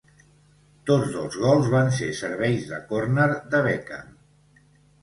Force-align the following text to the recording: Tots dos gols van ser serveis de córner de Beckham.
Tots 0.89 1.11
dos 1.17 1.37
gols 1.43 1.69
van 1.75 1.93
ser 1.99 2.09
serveis 2.23 2.67
de 2.73 2.81
córner 2.91 3.31
de 3.55 3.65
Beckham. 3.71 4.15